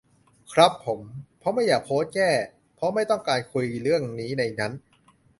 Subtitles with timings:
[0.53, 0.99] ครับผม
[1.41, 2.31] ผมก็ไม่อยากโพสต์แก้
[2.75, 4.71] เพราะไม่ต้องการคุยเรื่องนี้ในนั้น